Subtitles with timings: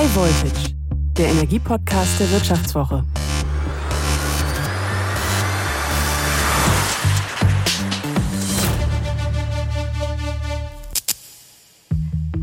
[0.00, 0.74] High Voltage,
[1.18, 3.04] der Energiepodcast der Wirtschaftswoche.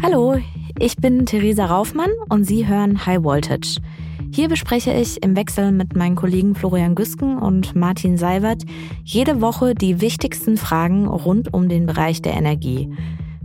[0.03, 0.37] Hallo,
[0.77, 3.81] ich bin Theresa Raufmann und Sie hören High Voltage.
[4.31, 8.65] Hier bespreche ich im Wechsel mit meinen Kollegen Florian Güsken und Martin Seiwert
[9.03, 12.95] jede Woche die wichtigsten Fragen rund um den Bereich der Energie.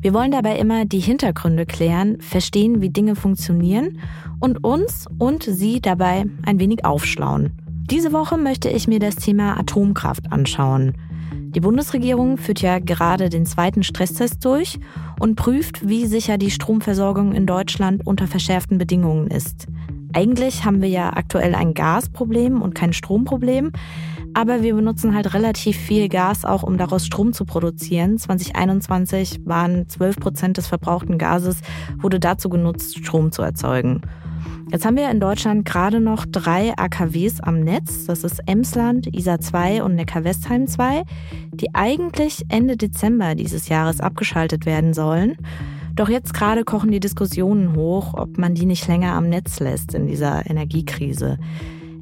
[0.03, 4.01] Wir wollen dabei immer die Hintergründe klären, verstehen, wie Dinge funktionieren
[4.41, 7.53] und uns und Sie dabei ein wenig aufschlauen.
[7.89, 10.95] Diese Woche möchte ich mir das Thema Atomkraft anschauen.
[11.55, 14.81] Die Bundesregierung führt ja gerade den zweiten Stresstest durch
[15.21, 19.69] und prüft, wie sicher die Stromversorgung in Deutschland unter verschärften Bedingungen ist.
[20.13, 23.73] Eigentlich haben wir ja aktuell ein Gasproblem und kein Stromproblem,
[24.35, 28.19] aber wir benutzen halt relativ viel Gas auch, um daraus Strom zu produzieren.
[28.19, 31.61] 2021 waren 12 Prozent des verbrauchten Gases,
[31.99, 34.03] wurde dazu genutzt, Strom zu erzeugen.
[34.71, 38.07] Jetzt haben wir in Deutschland gerade noch drei AKWs am Netz.
[38.07, 41.03] Das ist Emsland, Isar 2 und Neckar-Westheim 2,
[41.53, 45.37] die eigentlich Ende Dezember dieses Jahres abgeschaltet werden sollen.
[45.95, 49.95] Doch jetzt gerade kochen die Diskussionen hoch, ob man die nicht länger am Netz lässt
[49.95, 51.39] in dieser Energiekrise.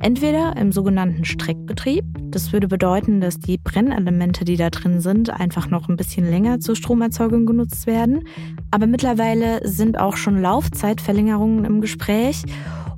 [0.02, 2.05] Entweder im sogenannten Streckbetrieb.
[2.30, 6.58] Das würde bedeuten, dass die Brennelemente, die da drin sind, einfach noch ein bisschen länger
[6.58, 8.27] zur Stromerzeugung genutzt werden.
[8.70, 12.44] Aber mittlerweile sind auch schon Laufzeitverlängerungen im Gespräch.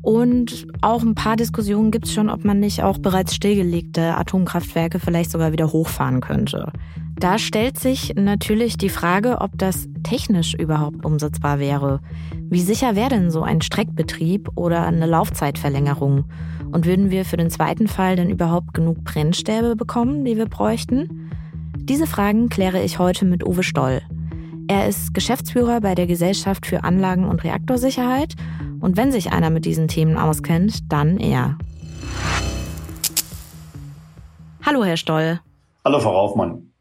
[0.03, 4.99] Und auch ein paar Diskussionen gibt es schon, ob man nicht auch bereits stillgelegte Atomkraftwerke
[4.99, 6.73] vielleicht sogar wieder hochfahren könnte.
[7.17, 12.01] Da stellt sich natürlich die Frage, ob das technisch überhaupt umsetzbar wäre.
[12.51, 16.25] Wie sicher wäre denn so ein Streckbetrieb oder eine Laufzeitverlängerung?
[16.73, 21.31] Und würden wir für den zweiten Fall denn überhaupt genug Brennstäbe bekommen, die wir bräuchten?
[21.77, 24.03] Diese Fragen kläre ich heute mit Uwe Stoll.
[24.69, 28.35] Er ist Geschäftsführer bei der Gesellschaft für Anlagen- und Reaktorsicherheit
[28.81, 31.59] und wenn sich einer mit diesen Themen auskennt, dann er.
[34.65, 35.41] Hallo, Herr Stoll.
[35.85, 36.73] Hallo, Frau Raufmann.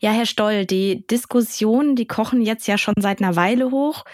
[0.00, 4.04] Ja, Herr Stoll, die Diskussionen, die kochen jetzt ja schon seit einer Weile hoch.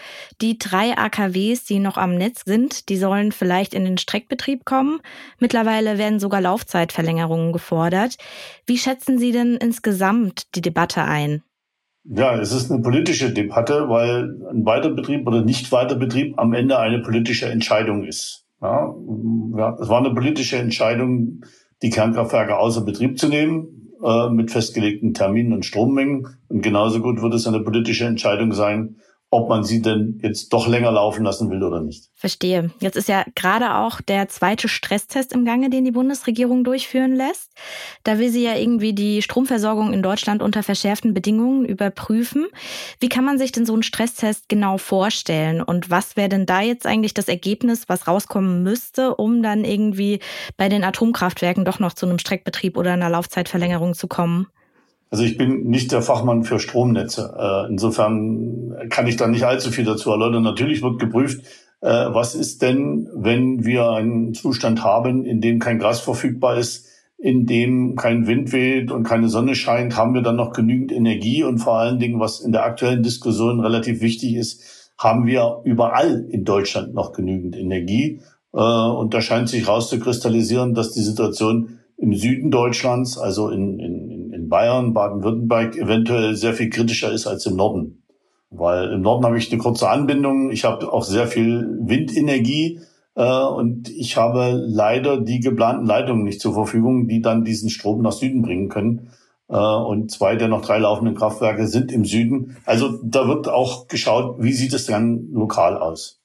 [0.41, 4.99] Die drei AKWs, die noch am Netz sind, die sollen vielleicht in den Streckbetrieb kommen.
[5.37, 8.17] Mittlerweile werden sogar Laufzeitverlängerungen gefordert.
[8.65, 11.43] Wie schätzen Sie denn insgesamt die Debatte ein?
[12.07, 17.47] Ja, es ist eine politische Debatte, weil ein Weiterbetrieb oder Nicht-Weiterbetrieb am Ende eine politische
[17.47, 18.45] Entscheidung ist.
[18.61, 18.95] Ja,
[19.79, 21.41] es war eine politische Entscheidung,
[21.81, 26.27] die Kernkraftwerke außer Betrieb zu nehmen äh, mit festgelegten Terminen und Strommengen.
[26.47, 28.97] Und genauso gut wird es eine politische Entscheidung sein,
[29.35, 32.09] ob man sie denn jetzt doch länger laufen lassen will oder nicht.
[32.15, 32.71] Verstehe.
[32.79, 37.51] Jetzt ist ja gerade auch der zweite Stresstest im Gange, den die Bundesregierung durchführen lässt.
[38.03, 42.47] Da will sie ja irgendwie die Stromversorgung in Deutschland unter verschärften Bedingungen überprüfen.
[42.99, 45.61] Wie kann man sich denn so einen Stresstest genau vorstellen?
[45.61, 50.19] Und was wäre denn da jetzt eigentlich das Ergebnis, was rauskommen müsste, um dann irgendwie
[50.57, 54.47] bei den Atomkraftwerken doch noch zu einem Streckbetrieb oder einer Laufzeitverlängerung zu kommen?
[55.11, 57.35] Also ich bin nicht der Fachmann für Stromnetze.
[57.37, 60.43] Äh, insofern kann ich da nicht allzu viel dazu erläutern.
[60.43, 61.45] Natürlich wird geprüft,
[61.81, 66.87] äh, was ist denn, wenn wir einen Zustand haben, in dem kein Gas verfügbar ist,
[67.17, 71.43] in dem kein Wind weht und keine Sonne scheint, haben wir dann noch genügend Energie
[71.43, 76.25] und vor allen Dingen, was in der aktuellen Diskussion relativ wichtig ist, haben wir überall
[76.29, 78.21] in Deutschland noch genügend Energie.
[78.53, 84.11] Äh, und da scheint sich rauszukristallisieren, dass die Situation im Süden Deutschlands, also in, in,
[84.11, 84.14] in
[84.55, 88.03] Bayern, Baden-Württemberg eventuell sehr viel kritischer ist als im Norden.
[88.49, 92.79] Weil im Norden habe ich eine kurze Anbindung, ich habe auch sehr viel Windenergie
[93.15, 98.01] äh, und ich habe leider die geplanten Leitungen nicht zur Verfügung, die dann diesen Strom
[98.01, 99.09] nach Süden bringen können.
[99.49, 102.55] Äh, und zwei der noch drei laufenden Kraftwerke sind im Süden.
[102.65, 106.21] Also da wird auch geschaut, wie sieht es dann lokal aus.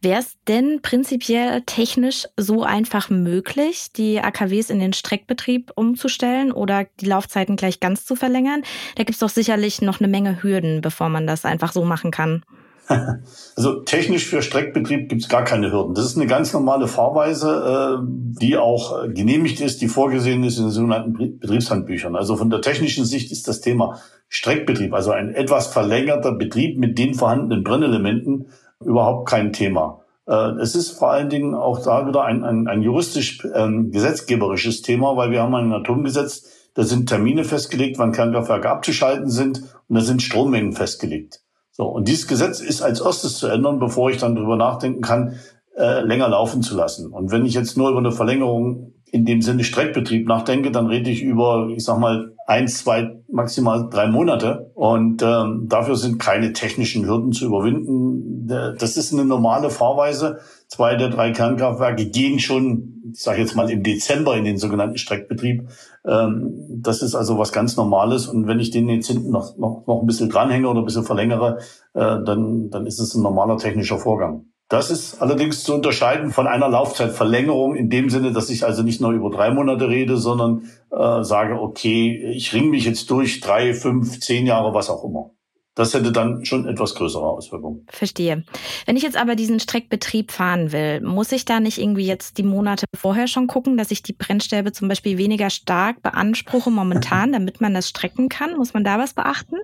[0.00, 6.86] Wäre es denn prinzipiell technisch so einfach möglich, die AKWs in den Streckbetrieb umzustellen oder
[7.00, 8.62] die Laufzeiten gleich ganz zu verlängern?
[8.96, 12.10] Da gibt es doch sicherlich noch eine Menge Hürden, bevor man das einfach so machen
[12.10, 12.42] kann.
[13.54, 15.94] Also technisch für Streckbetrieb gibt es gar keine Hürden.
[15.94, 18.06] Das ist eine ganz normale Fahrweise, äh,
[18.40, 22.16] die auch genehmigt ist, die vorgesehen ist in den sogenannten Betriebshandbüchern.
[22.16, 26.98] Also von der technischen Sicht ist das Thema Streckbetrieb, also ein etwas verlängerter Betrieb mit
[26.98, 28.46] den vorhandenen Brennelementen,
[28.84, 30.00] überhaupt kein Thema.
[30.26, 34.82] Äh, es ist vor allen Dingen auch da wieder ein, ein, ein juristisch ähm, gesetzgeberisches
[34.82, 39.96] Thema, weil wir haben ein Atomgesetz, da sind Termine festgelegt, wann Kernkraftwerke abzuschalten sind und
[39.96, 41.40] da sind Strommengen festgelegt.
[41.70, 45.38] So, und dieses Gesetz ist als erstes zu ändern, bevor ich dann darüber nachdenken kann,
[45.76, 47.10] äh, länger laufen zu lassen.
[47.10, 51.10] Und wenn ich jetzt nur über eine Verlängerung in dem Sinne Streckbetrieb nachdenke, dann rede
[51.10, 54.72] ich über, ich sag mal, eins, zwei, maximal drei Monate.
[54.74, 58.46] Und ähm, dafür sind keine technischen Hürden zu überwinden.
[58.46, 60.38] Das ist eine normale Fahrweise.
[60.66, 64.96] Zwei der drei Kernkraftwerke gehen schon, ich sage jetzt mal, im Dezember in den sogenannten
[64.96, 65.68] Streckbetrieb.
[66.06, 68.26] Ähm, das ist also was ganz Normales.
[68.26, 71.04] Und wenn ich den jetzt hinten noch, noch, noch ein bisschen dranhänge oder ein bisschen
[71.04, 71.58] verlängere,
[71.92, 74.46] äh, dann, dann ist es ein normaler technischer Vorgang.
[74.72, 79.02] Das ist allerdings zu unterscheiden von einer Laufzeitverlängerung in dem Sinne, dass ich also nicht
[79.02, 83.74] nur über drei Monate rede, sondern äh, sage, okay, ich ringe mich jetzt durch drei,
[83.74, 85.32] fünf, zehn Jahre, was auch immer.
[85.74, 87.86] Das hätte dann schon etwas größere Auswirkungen.
[87.90, 88.44] Verstehe.
[88.86, 92.42] Wenn ich jetzt aber diesen Streckbetrieb fahren will, muss ich da nicht irgendwie jetzt die
[92.42, 97.60] Monate vorher schon gucken, dass ich die Brennstäbe zum Beispiel weniger stark beanspruche momentan, damit
[97.60, 98.56] man das strecken kann?
[98.56, 99.56] Muss man da was beachten?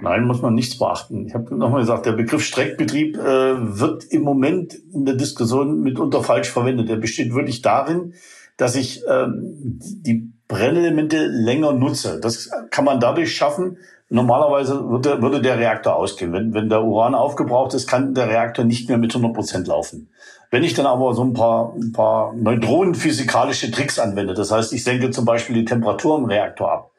[0.00, 1.26] Nein, muss man nichts beachten.
[1.26, 6.22] Ich habe nochmal gesagt, der Begriff Streckbetrieb äh, wird im Moment in der Diskussion mitunter
[6.22, 6.88] falsch verwendet.
[6.88, 8.14] Der besteht wirklich darin,
[8.56, 12.20] dass ich ähm, die Brennelemente länger nutze.
[12.20, 13.78] Das kann man dadurch schaffen.
[14.08, 16.32] Normalerweise würde, würde der Reaktor ausgehen.
[16.32, 20.08] Wenn, wenn der Uran aufgebraucht ist, kann der Reaktor nicht mehr mit 100 Prozent laufen.
[20.50, 24.84] Wenn ich dann aber so ein paar, ein paar neutronenphysikalische Tricks anwende, das heißt, ich
[24.84, 26.90] senke zum Beispiel die Temperatur im Reaktor ab,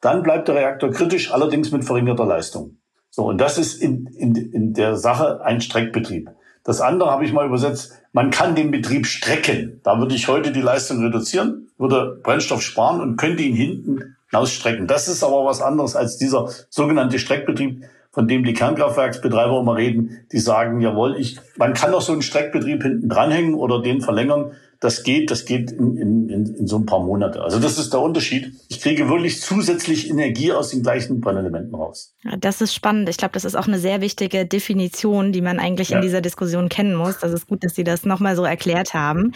[0.00, 2.76] dann bleibt der Reaktor kritisch, allerdings mit verringerter Leistung.
[3.10, 6.30] So, und das ist in, in, in der Sache ein Streckbetrieb.
[6.62, 9.80] Das andere habe ich mal übersetzt, man kann den Betrieb strecken.
[9.84, 14.86] Da würde ich heute die Leistung reduzieren, würde Brennstoff sparen und könnte ihn hinten ausstrecken.
[14.86, 20.26] Das ist aber was anderes als dieser sogenannte Streckbetrieb, von dem die Kernkraftwerksbetreiber immer reden.
[20.32, 24.52] Die sagen, jawohl, ich, man kann doch so einen Streckbetrieb hinten dranhängen oder den verlängern.
[24.80, 27.42] Das geht, das geht in, in, in, in so ein paar Monate.
[27.42, 28.52] Also das ist der Unterschied.
[28.68, 32.14] Ich kriege wirklich zusätzlich Energie aus den gleichen Brennelementen raus.
[32.38, 33.08] Das ist spannend.
[33.08, 35.96] Ich glaube, das ist auch eine sehr wichtige Definition, die man eigentlich ja.
[35.96, 37.18] in dieser Diskussion kennen muss.
[37.18, 39.32] Das ist gut, dass Sie das nochmal so erklärt haben.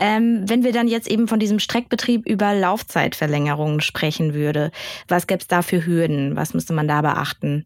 [0.00, 4.72] Ähm, wenn wir dann jetzt eben von diesem Streckbetrieb über Laufzeitverlängerungen sprechen würde,
[5.06, 6.34] was gäbe es da für Hürden?
[6.34, 7.64] Was müsste man da beachten?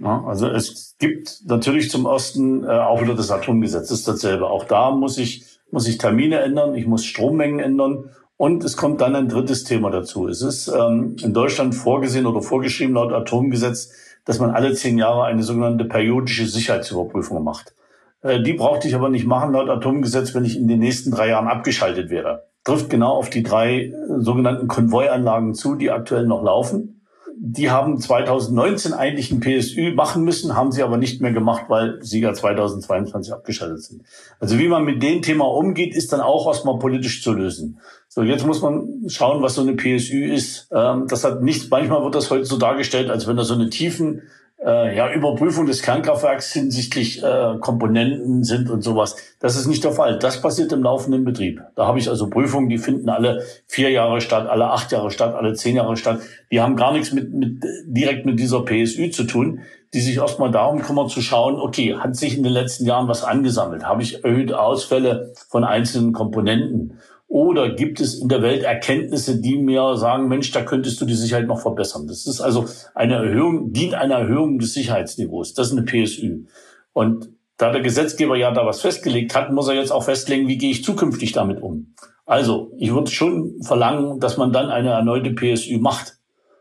[0.00, 4.48] Ja, also es gibt natürlich zum ersten äh, auch wieder das Atomgesetz, das ist dasselbe.
[4.48, 5.44] Auch da muss ich
[5.74, 8.10] muss ich Termine ändern, ich muss Strommengen ändern.
[8.36, 10.28] Und es kommt dann ein drittes Thema dazu.
[10.28, 13.92] Es ist ähm, in Deutschland vorgesehen oder vorgeschrieben laut Atomgesetz,
[14.24, 17.74] dass man alle zehn Jahre eine sogenannte periodische Sicherheitsüberprüfung macht.
[18.22, 21.28] Äh, die brauchte ich aber nicht machen laut Atomgesetz, wenn ich in den nächsten drei
[21.28, 22.46] Jahren abgeschaltet wäre.
[22.64, 26.93] Trifft genau auf die drei äh, sogenannten Konvoianlagen zu, die aktuell noch laufen.
[27.36, 31.98] Die haben 2019 eigentlich ein PSÜ machen müssen, haben sie aber nicht mehr gemacht, weil
[32.00, 34.02] sie ja 2022 abgeschaltet sind.
[34.40, 37.80] Also wie man mit dem Thema umgeht, ist dann auch erstmal politisch zu lösen.
[38.08, 40.68] So, jetzt muss man schauen, was so eine PSÜ ist.
[40.72, 43.70] Ähm, das hat nichts, manchmal wird das heute so dargestellt, als wenn da so eine
[43.70, 44.22] tiefen
[44.64, 49.16] äh, ja, Überprüfung des Kernkraftwerks hinsichtlich äh, Komponenten sind und sowas.
[49.38, 50.18] Das ist nicht der Fall.
[50.18, 51.60] Das passiert im laufenden Betrieb.
[51.76, 55.34] Da habe ich also Prüfungen, die finden alle vier Jahre statt, alle acht Jahre statt,
[55.34, 56.20] alle zehn Jahre statt.
[56.50, 59.60] Die haben gar nichts mit, mit direkt mit dieser PSÜ zu tun,
[59.92, 63.22] die sich erstmal darum kümmern zu schauen, okay, hat sich in den letzten Jahren was
[63.22, 63.84] angesammelt?
[63.84, 66.98] Habe ich erhöhte Ausfälle von einzelnen Komponenten?
[67.26, 71.14] Oder gibt es in der Welt Erkenntnisse, die mir sagen, Mensch, da könntest du die
[71.14, 72.06] Sicherheit noch verbessern?
[72.06, 75.54] Das ist also eine Erhöhung, dient einer Erhöhung des Sicherheitsniveaus.
[75.54, 76.44] Das ist eine PSÜ.
[76.92, 80.58] Und da der Gesetzgeber ja da was festgelegt hat, muss er jetzt auch festlegen, wie
[80.58, 81.94] gehe ich zukünftig damit um.
[82.26, 86.18] Also, ich würde schon verlangen, dass man dann eine erneute PSÜ macht,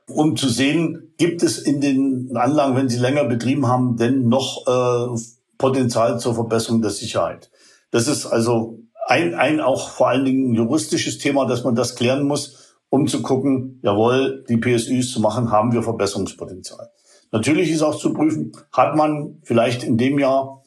[0.07, 4.67] um zu sehen, gibt es in den Anlagen, wenn sie länger betrieben haben, denn noch
[4.67, 5.19] äh,
[5.57, 7.49] Potenzial zur Verbesserung der Sicherheit.
[7.91, 12.27] Das ist also ein, ein auch vor allen Dingen juristisches Thema, dass man das klären
[12.27, 16.89] muss, um zu gucken, jawohl, die PSÜs zu machen, haben wir Verbesserungspotenzial.
[17.31, 20.63] Natürlich ist auch zu prüfen, hat man vielleicht in dem Jahr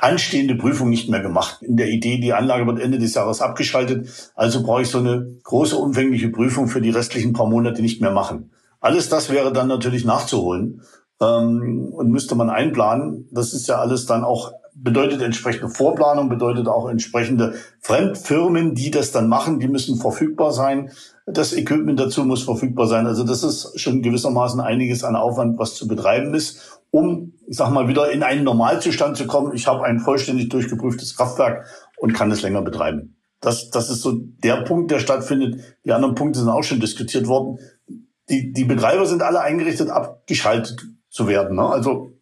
[0.00, 1.60] anstehende Prüfung nicht mehr gemacht.
[1.62, 5.36] In der Idee, die Anlage wird Ende des Jahres abgeschaltet, also brauche ich so eine
[5.42, 8.52] große umfängliche Prüfung für die restlichen paar Monate nicht mehr machen.
[8.80, 10.82] Alles das wäre dann natürlich nachzuholen
[11.20, 13.28] ähm, und müsste man einplanen.
[13.32, 19.12] Das ist ja alles dann auch bedeutet entsprechende Vorplanung, bedeutet auch entsprechende Fremdfirmen, die das
[19.12, 20.90] dann machen, die müssen verfügbar sein.
[21.26, 23.06] Das Equipment dazu muss verfügbar sein.
[23.06, 27.70] Also das ist schon gewissermaßen einiges an Aufwand, was zu betreiben ist, um, ich sag
[27.70, 29.54] mal, wieder in einen Normalzustand zu kommen.
[29.54, 31.66] Ich habe ein vollständig durchgeprüftes Kraftwerk
[31.98, 33.16] und kann es länger betreiben.
[33.40, 34.12] Das, das ist so
[34.42, 35.60] der Punkt, der stattfindet.
[35.84, 37.58] Die anderen Punkte sind auch schon diskutiert worden.
[38.28, 41.56] Die, die Betreiber sind alle eingerichtet, abgeschaltet zu werden.
[41.56, 41.66] Ne?
[41.66, 42.12] Also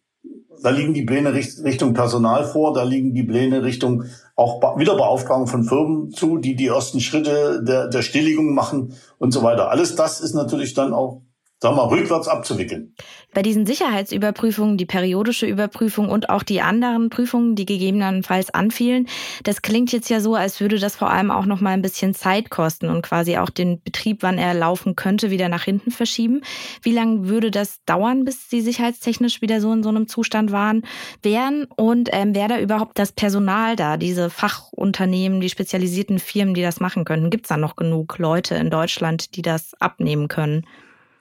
[0.61, 4.05] da liegen die Pläne Richtung Personal vor, da liegen die Pläne Richtung
[4.35, 9.43] auch Wiederbeauftragung von Firmen zu, die die ersten Schritte der, der Stilllegung machen und so
[9.43, 9.69] weiter.
[9.69, 11.21] Alles das ist natürlich dann auch
[11.63, 12.93] sagen wir, rückwärts abzuwickeln.
[13.33, 19.07] Bei diesen Sicherheitsüberprüfungen, die periodische Überprüfung und auch die anderen Prüfungen, die gegebenenfalls anfielen,
[19.43, 22.13] das klingt jetzt ja so, als würde das vor allem auch noch mal ein bisschen
[22.13, 26.41] Zeit kosten und quasi auch den Betrieb, wann er laufen könnte, wieder nach hinten verschieben.
[26.81, 30.83] Wie lange würde das dauern, bis die sicherheitstechnisch wieder so in so einem Zustand waren,
[31.21, 31.63] wären?
[31.77, 36.81] Und ähm, wäre da überhaupt das Personal da, diese Fachunternehmen, die spezialisierten Firmen, die das
[36.81, 37.29] machen könnten?
[37.29, 40.65] Gibt es da noch genug Leute in Deutschland, die das abnehmen können?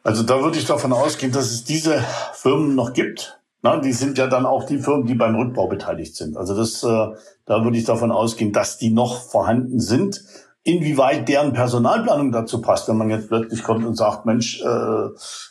[0.03, 3.41] Also da würde ich davon ausgehen, dass es diese Firmen noch gibt.
[3.63, 6.37] Na, die sind ja dann auch die Firmen, die beim Rückbau beteiligt sind.
[6.37, 7.09] Also das, äh,
[7.47, 10.25] da würde ich davon ausgehen, dass die noch vorhanden sind.
[10.65, 15.09] Inwieweit deren Personalplanung dazu passt, wenn man jetzt plötzlich kommt und sagt, Mensch, äh,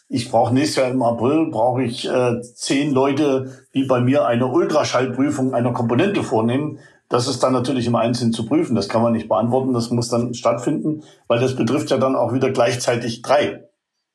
[0.10, 4.48] ich brauche nächstes Jahr im April brauche ich äh, zehn Leute, die bei mir eine
[4.48, 6.80] Ultraschallprüfung einer Komponente vornehmen.
[7.08, 8.76] Das ist dann natürlich im Einzelnen zu prüfen.
[8.76, 9.74] Das kann man nicht beantworten.
[9.74, 13.71] Das muss dann stattfinden, weil das betrifft ja dann auch wieder gleichzeitig drei.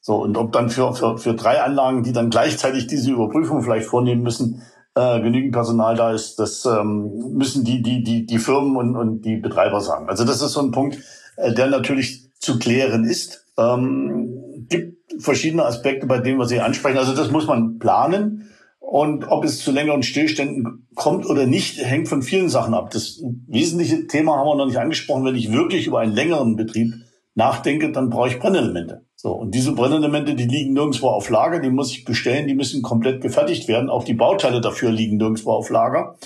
[0.06, 3.88] So, und ob dann für, für, für drei Anlagen, die dann gleichzeitig diese Überprüfung vielleicht
[3.88, 4.62] vornehmen müssen,
[4.94, 9.22] äh, genügend Personal da ist, das ähm, müssen die, die, die, die Firmen und, und
[9.22, 10.08] die Betreiber sagen.
[10.08, 10.98] Also das ist so ein Punkt,
[11.34, 13.48] äh, der natürlich zu klären ist.
[13.58, 16.98] Ähm, gibt verschiedene Aspekte bei dem, was Sie ansprechen.
[16.98, 18.48] Also das muss man planen.
[18.78, 22.90] Und ob es zu längeren Stillständen kommt oder nicht, hängt von vielen Sachen ab.
[22.92, 25.25] Das wesentliche Thema haben wir noch nicht angesprochen.
[25.25, 26.94] Wenn ich wirklich über einen längeren Betrieb
[27.34, 29.05] nachdenke, dann brauche ich Brennelemente.
[29.26, 32.80] So, und diese Brennelemente, die liegen nirgendwo auf Lager, die muss ich bestellen, die müssen
[32.80, 33.90] komplett gefertigt werden.
[33.90, 36.16] Auch die Bauteile dafür liegen nirgendwo auf Lager.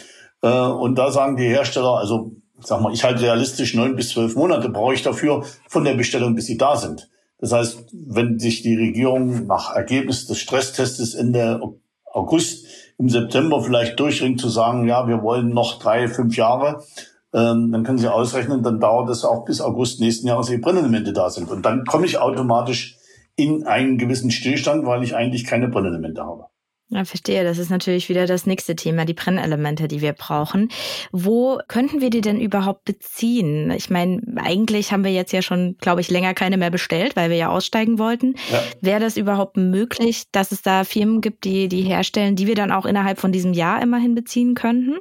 [0.43, 4.37] Äh, und da sagen die Hersteller, also sag mal, ich halte realistisch neun bis zwölf
[4.37, 7.09] Monate brauche ich dafür von der Bestellung, bis sie da sind.
[7.39, 11.59] Das heißt, wenn sich die Regierung nach Ergebnis des Stresstests Ende
[12.05, 12.67] August
[12.99, 16.85] im September vielleicht durchringt zu sagen, ja, wir wollen noch drei, fünf Jahre,
[17.33, 21.13] ähm, dann können Sie ausrechnen, dann dauert es auch bis August nächsten Jahres, ehe Brennelemente
[21.13, 21.51] da sind.
[21.51, 22.99] Und dann komme ich automatisch
[23.37, 26.47] in einen gewissen Stillstand, weil ich eigentlich keine Brennelemente habe.
[26.93, 27.45] Ja, verstehe.
[27.45, 30.69] Das ist natürlich wieder das nächste Thema, die Brennelemente, die wir brauchen.
[31.13, 33.71] Wo könnten wir die denn überhaupt beziehen?
[33.71, 37.31] Ich meine, eigentlich haben wir jetzt ja schon, glaube ich, länger keine mehr bestellt, weil
[37.31, 38.35] wir ja aussteigen wollten.
[38.51, 38.61] Ja.
[38.81, 42.73] Wäre das überhaupt möglich, dass es da Firmen gibt, die die herstellen, die wir dann
[42.73, 44.97] auch innerhalb von diesem Jahr immerhin beziehen könnten?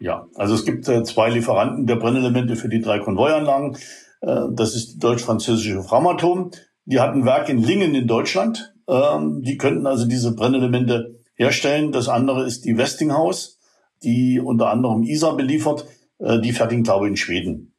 [0.00, 3.76] Ja, also es gibt äh, zwei Lieferanten der Brennelemente für die drei Konvoianlagen.
[4.22, 6.50] Äh, das ist die deutsch-französische Framatom.
[6.86, 8.74] Die hat ein Werk in Lingen in Deutschland.
[8.88, 11.92] Ähm, die könnten also diese Brennelemente herstellen.
[11.92, 13.58] Das andere ist die Westinghouse,
[14.02, 15.86] die unter anderem ISA beliefert.
[16.18, 17.69] Äh, die fertigen, glaube ich, in Schweden.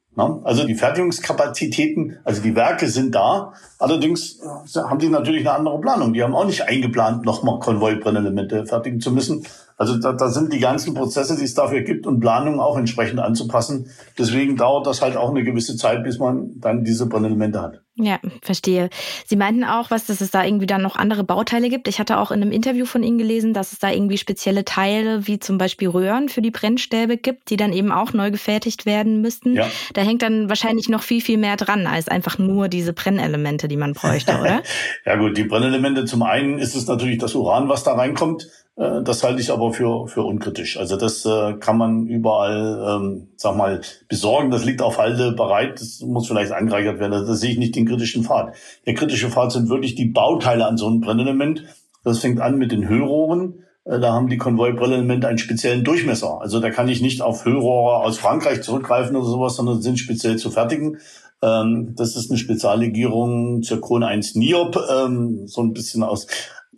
[0.44, 3.54] Also die Fertigungskapazitäten, also die Werke sind da.
[3.78, 4.40] Allerdings
[4.76, 6.12] haben die natürlich eine andere Planung.
[6.12, 9.46] Die haben auch nicht eingeplant, nochmal Konvoi-Brennelemente fertigen zu müssen,
[9.82, 13.18] also da, da sind die ganzen Prozesse, die es dafür gibt und Planungen auch entsprechend
[13.18, 13.88] anzupassen.
[14.16, 17.81] Deswegen dauert das halt auch eine gewisse Zeit, bis man dann diese Brennelemente hat.
[17.96, 18.88] Ja, verstehe.
[19.26, 21.88] Sie meinten auch, was, dass es da irgendwie dann noch andere Bauteile gibt.
[21.88, 25.26] Ich hatte auch in einem Interview von Ihnen gelesen, dass es da irgendwie spezielle Teile,
[25.26, 29.20] wie zum Beispiel Röhren für die Brennstäbe gibt, die dann eben auch neu gefertigt werden
[29.20, 29.56] müssten.
[29.56, 29.68] Ja.
[29.92, 33.76] Da hängt dann wahrscheinlich noch viel, viel mehr dran, als einfach nur diese Brennelemente, die
[33.76, 34.62] man bräuchte, oder?
[35.04, 38.48] ja gut, die Brennelemente, zum einen ist es natürlich das Uran, was da reinkommt.
[38.76, 40.78] Äh, das halte ich aber für, für unkritisch.
[40.78, 44.50] Also das äh, kann man überall, ähm, sag mal, besorgen.
[44.50, 45.80] Das liegt auf Halde bereit.
[45.80, 47.26] Das muss vielleicht angereichert werden.
[47.26, 48.54] Das sehe ich nicht den kritischen Pfad.
[48.86, 51.64] Der kritische Pfad sind wirklich die Bauteile an so einem Brennelement.
[52.04, 53.64] Das fängt an mit den Hüllrohren.
[53.84, 56.40] Äh, da haben die Konvoi-Brennelemente einen speziellen Durchmesser.
[56.40, 60.36] Also da kann ich nicht auf Hüllrohre aus Frankreich zurückgreifen oder sowas, sondern sind speziell
[60.36, 60.98] zu fertigen.
[61.42, 66.28] Ähm, das ist eine Speziallegierung Zircon 1 Niop, ähm, so ein bisschen aus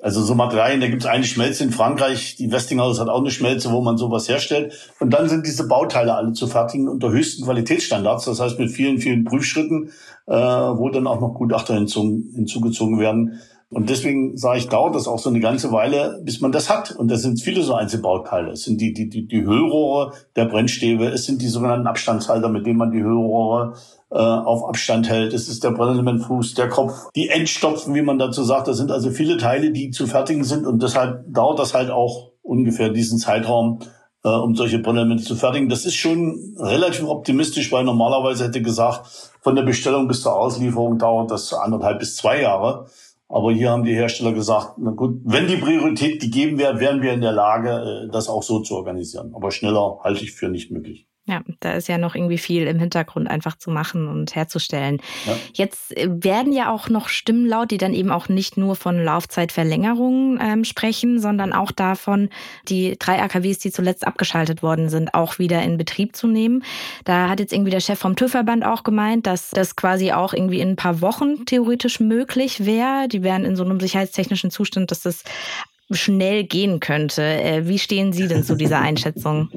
[0.05, 3.31] also so Materialien, da gibt es eine Schmelze in Frankreich, die Westinghouse hat auch eine
[3.31, 4.93] Schmelze, wo man sowas herstellt.
[5.01, 8.99] Und dann sind diese Bauteile alle zu fertigen unter höchsten Qualitätsstandards, das heißt mit vielen,
[8.99, 9.93] vielen Prüfschritten,
[10.27, 13.41] äh, wo dann auch noch Gutachter hinzugezogen werden.
[13.71, 16.93] Und deswegen sage ich, dauert das auch so eine ganze Weile, bis man das hat.
[16.93, 18.51] Und das sind viele so Einzelbauteile.
[18.51, 22.67] Es sind die, die, die, die Hüllrohre der Brennstäbe, es sind die sogenannten Abstandshalter, mit
[22.67, 23.73] denen man die Hüllrohre
[24.15, 25.33] äh, auf Abstand hält.
[25.33, 28.69] Es ist der Brennelementfuß, der Kopf, die Endstopfen, wie man dazu sagt.
[28.69, 30.67] Das sind also viele Teile, die zu fertigen sind.
[30.67, 33.81] Und deshalb dauert das halt auch ungefähr diesen Zeitraum,
[34.23, 35.69] äh, um solche Brennelemente zu fertigen.
[35.69, 40.97] Das ist schon relativ optimistisch, weil normalerweise hätte gesagt, von der Bestellung bis zur Auslieferung
[40.97, 42.87] dauert das anderthalb bis zwei Jahre.
[43.29, 47.13] Aber hier haben die Hersteller gesagt, na gut, wenn die Priorität gegeben wäre, wären wir
[47.15, 49.33] in der Lage, äh, das auch so zu organisieren.
[49.35, 51.09] Aber schneller halte ich für nicht möglich.
[51.27, 55.01] Ja, da ist ja noch irgendwie viel im Hintergrund einfach zu machen und herzustellen.
[55.25, 55.37] Ja.
[55.55, 59.03] Jetzt äh, werden ja auch noch Stimmen laut, die dann eben auch nicht nur von
[59.03, 62.29] Laufzeitverlängerungen ähm, sprechen, sondern auch davon,
[62.69, 66.63] die drei AKWs, die zuletzt abgeschaltet worden sind, auch wieder in Betrieb zu nehmen.
[67.05, 70.61] Da hat jetzt irgendwie der Chef vom TÜV-Verband auch gemeint, dass das quasi auch irgendwie
[70.61, 73.09] in ein paar Wochen theoretisch möglich wäre.
[73.09, 75.25] Die wären in so einem sicherheitstechnischen Zustand, dass das
[75.91, 77.23] schnell gehen könnte.
[77.23, 79.49] Äh, wie stehen Sie denn zu dieser Einschätzung?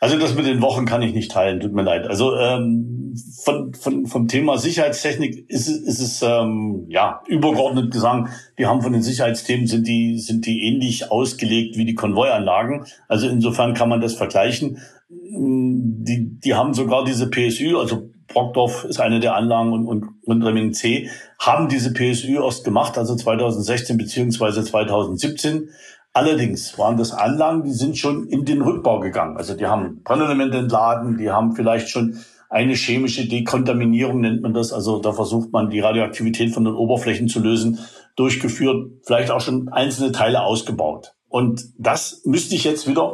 [0.00, 2.06] Also das mit den Wochen kann ich nicht teilen, tut mir leid.
[2.06, 3.14] Also ähm,
[3.44, 8.92] von, von, vom Thema Sicherheitstechnik ist, ist es ähm, ja übergeordnet gesagt, die haben von
[8.92, 12.86] den Sicherheitsthemen sind die sind die ähnlich ausgelegt wie die Konvoianlagen.
[13.08, 14.78] Also insofern kann man das vergleichen.
[15.10, 19.86] Die, die haben sogar diese PSÜ, also Brockdorf ist eine der Anlagen und,
[20.24, 25.70] und, und C, haben diese PSÜ erst gemacht, also 2016 beziehungsweise 2017.
[26.12, 29.36] Allerdings waren das Anlagen, die sind schon in den Rückbau gegangen.
[29.36, 32.18] Also die haben Brennelemente entladen, die haben vielleicht schon
[32.48, 34.72] eine chemische Dekontaminierung, nennt man das.
[34.72, 37.78] Also da versucht man die Radioaktivität von den Oberflächen zu lösen,
[38.16, 41.14] durchgeführt, vielleicht auch schon einzelne Teile ausgebaut.
[41.28, 43.12] Und das müsste ich jetzt wieder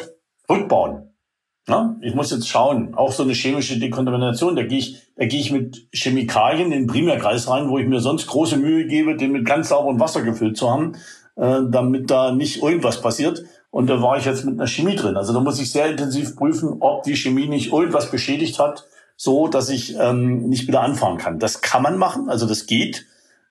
[0.49, 1.11] rückbauen.
[1.69, 5.41] Na, ich muss jetzt schauen, auch so eine chemische Dekontamination, da gehe ich, da gehe
[5.41, 9.33] ich mit Chemikalien in den Primärkreis rein, wo ich mir sonst große Mühe gebe, den
[9.33, 10.93] mit ganz sauberem Wasser gefüllt zu haben,
[11.35, 13.43] äh, damit da nicht irgendwas passiert.
[13.71, 15.17] Und da war ich jetzt mit einer Chemie drin.
[15.17, 19.49] Also da muss ich sehr intensiv prüfen, ob die Chemie nicht irgendwas beschädigt hat, so
[19.49, 21.41] dass ich ähm, nicht wieder anfahren kann.
[21.41, 23.07] Das kann man machen, also das geht,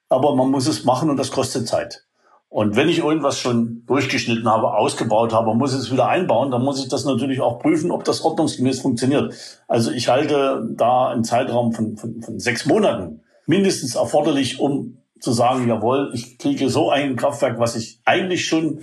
[0.07, 2.05] aber man muss es machen und das kostet Zeit.
[2.49, 6.63] Und wenn ich irgendwas schon durchgeschnitten habe, ausgebaut habe, muss ich es wieder einbauen, dann
[6.63, 9.33] muss ich das natürlich auch prüfen, ob das ordnungsgemäß funktioniert.
[9.67, 15.31] Also ich halte da einen Zeitraum von, von, von sechs Monaten mindestens erforderlich, um zu
[15.31, 18.81] sagen, jawohl, ich kriege so ein Kraftwerk, was ich eigentlich schon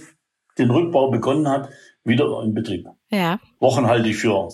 [0.59, 1.69] den Rückbau begonnen hat,
[2.05, 2.89] wieder in Betrieb.
[3.11, 3.39] Ja.
[3.59, 4.49] Wochen halte ich für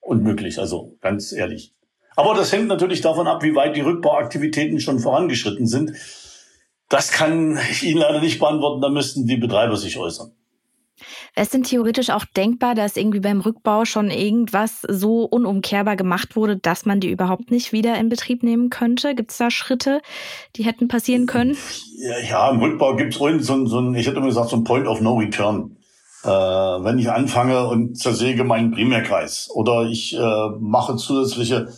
[0.00, 1.74] unmöglich, also ganz ehrlich.
[2.16, 5.92] Aber das hängt natürlich davon ab, wie weit die Rückbauaktivitäten schon vorangeschritten sind.
[6.88, 10.32] Das kann ich Ihnen leider nicht beantworten, da müssten die Betreiber sich äußern.
[11.34, 16.34] Wäre es denn theoretisch auch denkbar, dass irgendwie beim Rückbau schon irgendwas so unumkehrbar gemacht
[16.34, 19.14] wurde, dass man die überhaupt nicht wieder in Betrieb nehmen könnte?
[19.14, 20.00] Gibt es da Schritte,
[20.56, 21.56] die hätten passieren können?
[21.98, 24.64] Ja, ja im Rückbau gibt es so, so ein, ich hätte immer gesagt, so ein
[24.64, 25.76] Point of No Return.
[26.24, 31.68] Äh, wenn ich anfange und zersäge meinen Primärkreis oder ich äh, mache zusätzliche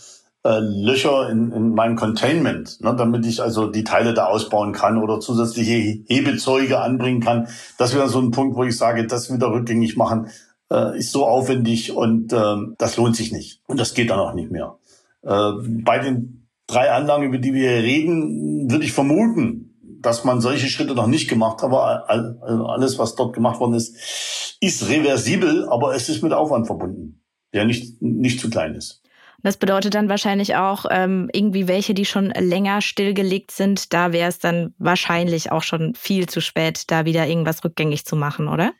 [0.45, 4.99] äh, Löcher in, in meinem Containment, ne, damit ich also die Teile da ausbauen kann
[4.99, 7.49] oder zusätzliche Hebezeuge anbringen kann.
[7.79, 10.29] Das wäre so ein Punkt, wo ich sage, das wieder rückgängig machen
[10.71, 13.61] äh, ist so aufwendig und äh, das lohnt sich nicht.
[13.67, 14.79] Und das geht dann auch nicht mehr.
[15.23, 15.53] Äh,
[15.85, 20.69] bei den drei Anlagen, über die wir hier reden, würde ich vermuten, dass man solche
[20.69, 25.95] Schritte noch nicht gemacht hat, aber alles, was dort gemacht worden ist, ist reversibel, aber
[25.95, 29.00] es ist mit Aufwand verbunden, der nicht, nicht zu klein ist.
[29.43, 33.93] Das bedeutet dann wahrscheinlich auch ähm, irgendwie welche, die schon länger stillgelegt sind.
[33.93, 38.17] Da wäre es dann wahrscheinlich auch schon viel zu spät, da wieder irgendwas rückgängig zu
[38.17, 38.73] machen, oder?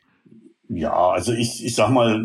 [0.69, 2.23] Ja, also ich, ich sag mal,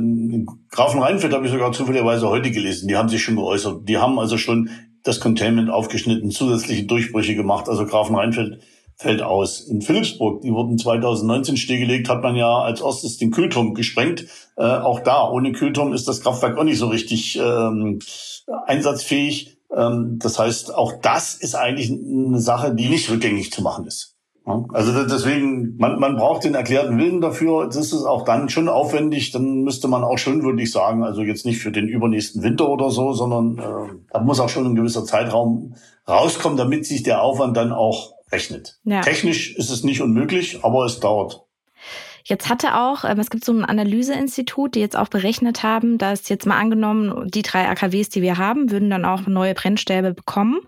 [0.70, 2.86] Grafen Rheinfeld habe ich sogar zufälligerweise heute gelesen.
[2.86, 3.88] Die haben sich schon geäußert.
[3.88, 4.70] Die haben also schon
[5.02, 7.68] das Containment aufgeschnitten, zusätzliche Durchbrüche gemacht.
[7.68, 8.60] Also Grafen Rheinfeld
[8.96, 9.60] fällt aus.
[9.60, 14.26] In Philipsburg, die wurden 2019 stillgelegt, hat man ja als erstes den Kühlturm gesprengt.
[14.56, 17.98] Äh, auch da, ohne Kühlturm ist das Kraftwerk auch nicht so richtig ähm,
[18.66, 19.58] einsatzfähig.
[19.74, 24.16] Ähm, das heißt, auch das ist eigentlich eine Sache, die nicht rückgängig zu machen ist.
[24.72, 27.66] Also deswegen, man, man braucht den erklärten Willen dafür.
[27.66, 29.32] Das ist auch dann schon aufwendig.
[29.32, 32.68] Dann müsste man auch schon, würde ich sagen, also jetzt nicht für den übernächsten Winter
[32.68, 35.74] oder so, sondern äh, da muss auch schon ein gewisser Zeitraum
[36.08, 38.78] rauskommen, damit sich der Aufwand dann auch rechnet.
[38.84, 39.00] Ja.
[39.02, 41.46] Technisch ist es nicht unmöglich, aber es dauert.
[42.28, 46.28] Jetzt hatte auch, ähm, es gibt so ein Analyseinstitut, die jetzt auch berechnet haben, dass
[46.28, 50.58] jetzt mal angenommen, die drei AKWs, die wir haben, würden dann auch neue Brennstäbe bekommen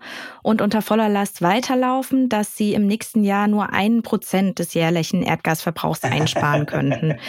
[0.41, 5.21] und unter voller Last weiterlaufen, dass sie im nächsten Jahr nur ein Prozent des jährlichen
[5.21, 7.15] Erdgasverbrauchs einsparen könnten.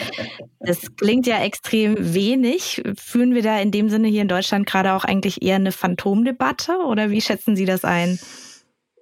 [0.63, 2.83] Das klingt ja extrem wenig.
[2.95, 6.77] Führen wir da in dem Sinne hier in Deutschland gerade auch eigentlich eher eine Phantomdebatte
[6.85, 8.19] oder wie schätzen Sie das ein?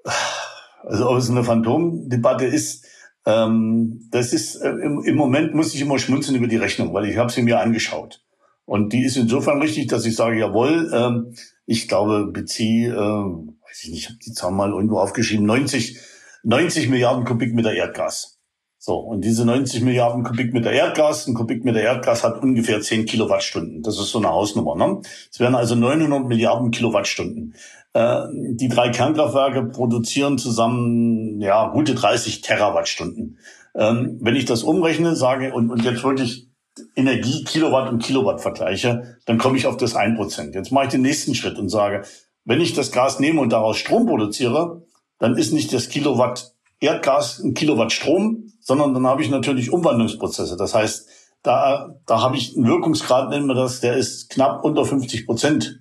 [0.90, 2.84] Also ob es eine Phantomdebatte ist,
[3.26, 7.06] ähm, das ist äh, im, im, Moment muss ich immer schmunzeln über die Rechnung, weil
[7.06, 8.24] ich habe sie mir angeschaut.
[8.66, 11.36] Und die ist insofern richtig, dass ich sage, jawohl, ähm,
[11.68, 16.00] ich glaube, beziehe, äh, weiß ich nicht, ich habe die Zahl mal irgendwo aufgeschrieben, 90,
[16.42, 18.39] 90 Milliarden Kubikmeter Erdgas.
[18.82, 23.84] So, und diese 90 Milliarden Kubikmeter Erdgas, ein Kubikmeter Erdgas hat ungefähr 10 Kilowattstunden.
[23.84, 24.74] Das ist so eine Hausnummer.
[24.76, 25.02] Ne?
[25.30, 27.56] Es wären also 900 Milliarden Kilowattstunden.
[27.92, 33.40] Äh, die drei Kernkraftwerke produzieren zusammen ja gute 30 Terawattstunden.
[33.76, 36.48] Ähm, wenn ich das umrechne, sage und, und jetzt wirklich
[36.96, 40.54] Energie Kilowatt und Kilowatt vergleiche, dann komme ich auf das 1%.
[40.54, 42.04] Jetzt mache ich den nächsten Schritt und sage,
[42.46, 44.84] wenn ich das Gas nehme und daraus Strom produziere,
[45.18, 50.56] dann ist nicht das Kilowatt Erdgas ein Kilowatt Strom, sondern dann habe ich natürlich Umwandlungsprozesse.
[50.56, 51.08] Das heißt,
[51.42, 55.80] da, da habe ich einen Wirkungsgrad, nennen wir das, der ist knapp unter 50 Prozent.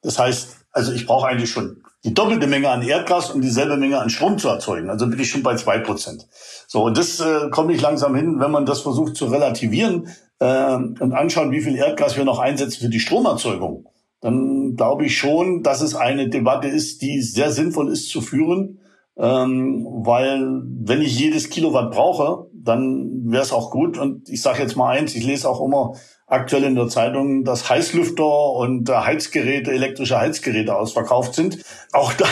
[0.00, 4.00] Das heißt, also ich brauche eigentlich schon die doppelte Menge an Erdgas, um dieselbe Menge
[4.00, 4.88] an Strom zu erzeugen.
[4.88, 6.28] Also bin ich schon bei zwei Prozent.
[6.66, 10.76] So, und das äh, komme ich langsam hin, wenn man das versucht zu relativieren äh,
[10.76, 13.86] und anschauen, wie viel Erdgas wir noch einsetzen für die Stromerzeugung.
[14.22, 18.78] Dann glaube ich schon, dass es eine Debatte ist, die sehr sinnvoll ist zu führen,
[19.20, 23.98] ähm, weil wenn ich jedes Kilowatt brauche, dann wäre es auch gut.
[23.98, 25.94] Und ich sage jetzt mal eins, ich lese auch immer
[26.26, 31.62] aktuell in der Zeitung, dass Heißlüfter und Heizgeräte, elektrische Heizgeräte ausverkauft sind.
[31.92, 32.24] Auch da,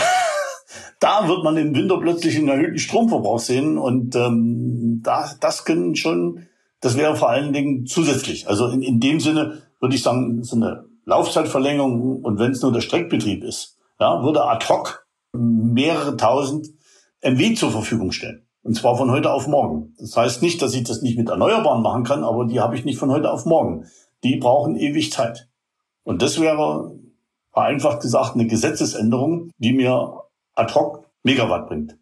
[1.00, 3.76] da wird man im Winter plötzlich einen erhöhten Stromverbrauch sehen.
[3.76, 6.46] Und ähm, da, das können schon,
[6.80, 8.48] das wäre vor allen Dingen zusätzlich.
[8.48, 12.72] Also in, in dem Sinne würde ich sagen, so eine Laufzeitverlängerung und wenn es nur
[12.72, 16.68] der Streckbetrieb ist, ja, würde ad hoc mehrere tausend
[17.22, 18.46] MW zur Verfügung stellen.
[18.62, 19.94] Und zwar von heute auf morgen.
[19.98, 22.84] Das heißt nicht, dass ich das nicht mit Erneuerbaren machen kann, aber die habe ich
[22.84, 23.86] nicht von heute auf morgen.
[24.24, 25.48] Die brauchen ewig Zeit.
[26.02, 26.98] Und das wäre
[27.52, 30.22] vereinfacht gesagt eine Gesetzesänderung, die mir
[30.54, 31.96] ad hoc Megawatt bringt.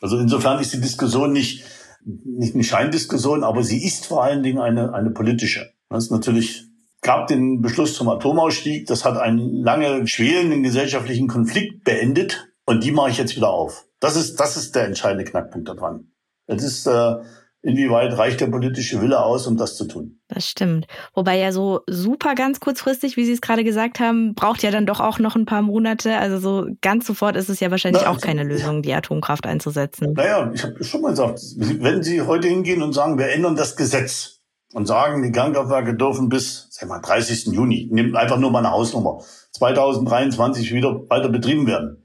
[0.00, 1.64] Also insofern ist die Diskussion nicht,
[2.04, 5.70] nicht eine Scheindiskussion, aber sie ist vor allen Dingen eine, eine politische.
[5.88, 6.68] Das ist natürlich
[7.00, 8.86] gab den Beschluss zum Atomausstieg.
[8.86, 13.87] Das hat einen lange schwelenden gesellschaftlichen Konflikt beendet und die mache ich jetzt wieder auf.
[14.00, 16.12] Das ist, das ist der entscheidende Knackpunkt daran.
[16.46, 17.16] Es ist, äh,
[17.62, 20.20] inwieweit reicht der politische Wille aus, um das zu tun.
[20.28, 20.86] Das stimmt.
[21.14, 24.86] Wobei ja so super ganz kurzfristig, wie Sie es gerade gesagt haben, braucht ja dann
[24.86, 26.16] doch auch noch ein paar Monate.
[26.16, 30.12] Also so ganz sofort ist es ja wahrscheinlich Na, auch keine Lösung, die Atomkraft einzusetzen.
[30.14, 33.76] Naja, ich habe schon mal gesagt, wenn Sie heute hingehen und sagen, wir ändern das
[33.76, 34.38] Gesetz,
[34.74, 37.46] und sagen, die Kernkraftwerke dürfen bis, sag mal, 30.
[37.46, 42.04] Juni, nimm einfach nur mal eine Hausnummer, 2023 wieder weiter betrieben werden.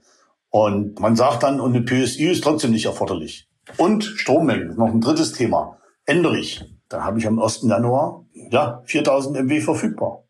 [0.56, 3.48] Und man sagt dann, und eine PSI ist trotzdem nicht erforderlich.
[3.78, 6.64] Und Strommengen, noch ein drittes Thema, ändere ich.
[6.90, 7.64] Dann habe ich am 1.
[7.64, 10.26] Januar ja 4000 MW verfügbar.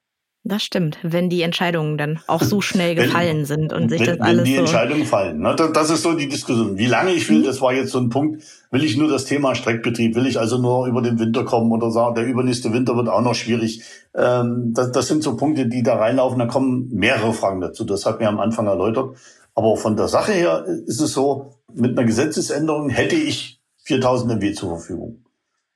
[0.45, 4.17] Das stimmt, wenn die Entscheidungen dann auch so schnell gefallen wenn, sind und sich wenn,
[4.17, 5.39] das alles Wenn die so Entscheidungen fallen.
[5.39, 5.55] Ne?
[5.55, 6.77] Das ist so die Diskussion.
[6.77, 7.45] Wie lange ich will, mhm.
[7.45, 8.43] das war jetzt so ein Punkt.
[8.71, 10.15] Will ich nur das Thema Streckbetrieb?
[10.15, 13.21] Will ich also nur über den Winter kommen oder sagen, der übernächste Winter wird auch
[13.21, 13.83] noch schwierig?
[14.15, 16.39] Ähm, das, das sind so Punkte, die da reinlaufen.
[16.39, 17.83] Da kommen mehrere Fragen dazu.
[17.83, 19.15] Das hat mir am Anfang erläutert.
[19.55, 24.53] Aber von der Sache her ist es so, mit einer Gesetzesänderung hätte ich 4000 MW
[24.53, 25.22] zur Verfügung.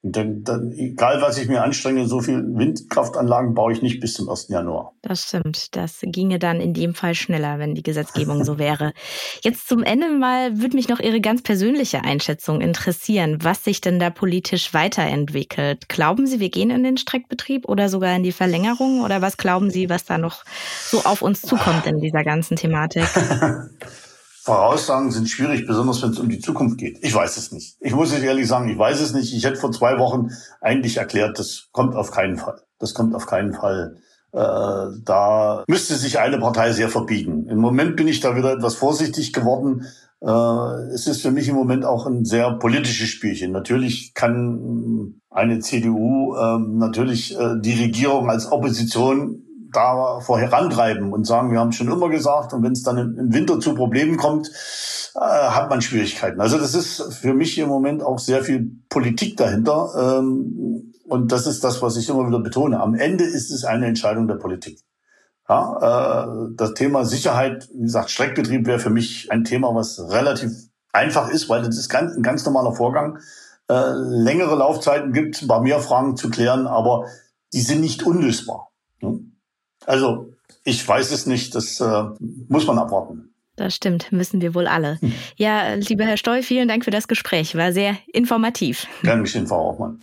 [0.03, 4.29] Dann, dann, egal was ich mir anstrenge, so viel Windkraftanlagen baue ich nicht bis zum
[4.29, 4.47] 1.
[4.49, 4.93] Januar.
[5.01, 5.75] Das stimmt.
[5.75, 8.93] Das ginge dann in dem Fall schneller, wenn die Gesetzgebung so wäre.
[9.41, 13.99] Jetzt zum Ende mal würde mich noch Ihre ganz persönliche Einschätzung interessieren, was sich denn
[13.99, 15.89] da politisch weiterentwickelt.
[15.89, 19.01] Glauben Sie, wir gehen in den Streckbetrieb oder sogar in die Verlängerung?
[19.01, 20.45] Oder was glauben Sie, was da noch
[20.85, 23.07] so auf uns zukommt in dieser ganzen Thematik?
[24.47, 26.99] Voraussagen sind schwierig, besonders wenn es um die Zukunft geht.
[27.01, 27.75] Ich weiß es nicht.
[27.81, 29.33] Ich muss ehrlich sagen, ich weiß es nicht.
[29.33, 30.29] Ich hätte vor zwei Wochen
[30.61, 32.61] eigentlich erklärt, das kommt auf keinen Fall.
[32.79, 33.97] Das kommt auf keinen Fall.
[34.31, 34.39] Äh,
[35.03, 37.47] da müsste sich eine Partei sehr verbiegen.
[37.49, 39.85] Im Moment bin ich da wieder etwas vorsichtig geworden.
[40.21, 43.51] Äh, es ist für mich im Moment auch ein sehr politisches Spielchen.
[43.51, 51.59] Natürlich kann eine CDU äh, natürlich die Regierung als Opposition da vorherantreiben und sagen, wir
[51.59, 54.49] haben schon immer gesagt, und wenn es dann im Winter zu Problemen kommt,
[55.15, 56.41] äh, hat man Schwierigkeiten.
[56.41, 60.19] Also das ist für mich im Moment auch sehr viel Politik dahinter.
[60.19, 62.79] Ähm, und das ist das, was ich immer wieder betone.
[62.79, 64.79] Am Ende ist es eine Entscheidung der Politik.
[65.49, 70.51] Ja, äh, das Thema Sicherheit, wie gesagt, Streckbetrieb wäre für mich ein Thema, was relativ
[70.91, 73.19] einfach ist, weil das ist ganz, ein ganz normaler Vorgang.
[73.69, 77.05] Äh, längere Laufzeiten gibt, ein paar mehr Fragen zu klären, aber
[77.53, 78.71] die sind nicht unlösbar.
[78.99, 79.36] Hm?
[79.87, 80.33] Also
[80.65, 82.03] ich weiß es nicht, das äh,
[82.49, 83.33] muss man abwarten.
[83.55, 84.99] Das stimmt, müssen wir wohl alle.
[85.01, 85.13] Hm.
[85.37, 87.55] Ja, lieber Herr Stoll, vielen Dank für das Gespräch.
[87.55, 88.85] War sehr informativ.
[89.01, 89.97] Gern geschehen, Frau Hoffmann.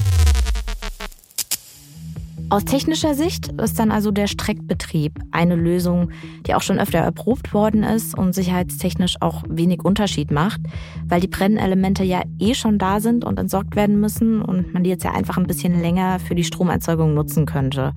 [2.51, 6.11] Aus technischer Sicht ist dann also der Streckbetrieb eine Lösung,
[6.47, 10.61] die auch schon öfter erprobt worden ist und sicherheitstechnisch auch wenig Unterschied macht,
[11.07, 14.91] weil die Brennelemente ja eh schon da sind und entsorgt werden müssen und man die
[14.91, 17.93] jetzt ja einfach ein bisschen länger für die Stromerzeugung nutzen könnte.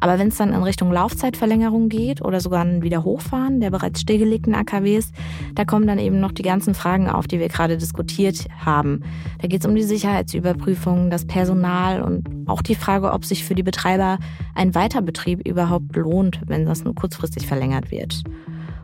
[0.00, 4.54] Aber wenn es dann in Richtung Laufzeitverlängerung geht oder sogar ein Wiederhochfahren der bereits stillgelegten
[4.54, 5.12] AKWs,
[5.54, 9.02] da kommen dann eben noch die ganzen Fragen auf, die wir gerade diskutiert haben.
[9.40, 13.54] Da geht es um die Sicherheitsüberprüfung, das Personal und auch die Frage, ob sich für
[13.54, 14.18] die Betreiber
[14.54, 18.22] ein Weiterbetrieb überhaupt lohnt, wenn das nur kurzfristig verlängert wird.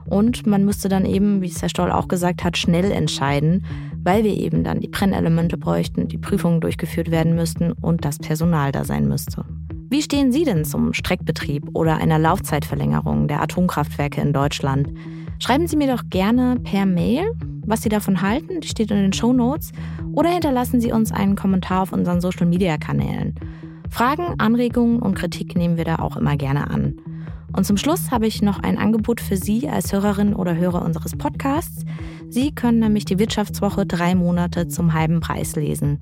[0.08, 3.64] Und man müsste dann eben, wie es Herr Stoll auch gesagt hat, schnell entscheiden,
[4.02, 8.72] weil wir eben dann die Brennelemente bräuchten, die Prüfungen durchgeführt werden müssten und das Personal
[8.72, 9.44] da sein müsste.
[9.90, 14.92] Wie stehen Sie denn zum Streckbetrieb oder einer Laufzeitverlängerung der Atomkraftwerke in Deutschland?
[15.38, 17.32] Schreiben Sie mir doch gerne per Mail,
[17.64, 19.72] was Sie davon halten, die steht in den Show Notes,
[20.12, 23.34] oder hinterlassen Sie uns einen Kommentar auf unseren Social-Media-Kanälen.
[23.88, 26.96] Fragen, Anregungen und Kritik nehmen wir da auch immer gerne an.
[27.56, 31.16] Und zum Schluss habe ich noch ein Angebot für Sie als Hörerin oder Hörer unseres
[31.16, 31.86] Podcasts.
[32.28, 35.98] Sie können nämlich die Wirtschaftswoche drei Monate zum halben Preis lesen.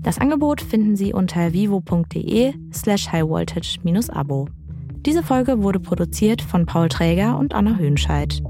[0.00, 4.48] Das Angebot finden Sie unter vivo.de slash highvoltage-abo.
[5.06, 8.42] Diese Folge wurde produziert von Paul Träger und Anna Höhnscheid.